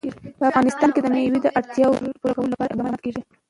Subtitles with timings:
[0.39, 3.21] په افغانستان کې د مېوې د اړتیاوو پوره کولو لپاره اقدامات کېږي.